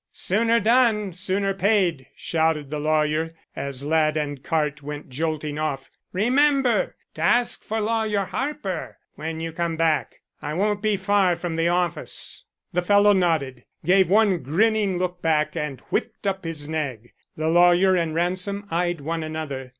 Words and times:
"Sooner 0.13 0.59
done, 0.59 1.13
sooner 1.13 1.53
paid," 1.53 2.07
shouted 2.15 2.71
the 2.71 2.79
lawyer, 2.79 3.35
as 3.55 3.83
lad 3.85 4.17
and 4.17 4.41
cart 4.43 4.81
went 4.81 5.11
jolting 5.11 5.59
off. 5.59 5.91
"Remember 6.11 6.95
to 7.13 7.21
ask 7.21 7.63
for 7.63 7.79
Lawyer 7.79 8.25
Harper 8.25 8.97
when 9.13 9.39
you 9.39 9.51
come 9.51 9.77
back. 9.77 10.21
I 10.41 10.55
won't 10.55 10.81
be 10.81 10.97
far 10.97 11.35
from 11.35 11.55
the 11.55 11.67
office." 11.67 12.45
The 12.73 12.81
fellow 12.81 13.13
nodded; 13.13 13.63
gave 13.85 14.09
one 14.09 14.39
grinning 14.41 14.97
look 14.97 15.21
back 15.21 15.55
and 15.55 15.79
whipped 15.91 16.25
up 16.25 16.45
his 16.45 16.67
nag. 16.67 17.13
The 17.37 17.49
lawyer 17.49 17.95
and 17.95 18.15
Ransom 18.15 18.65
eyed 18.71 19.01
one 19.01 19.21
another. 19.21 19.69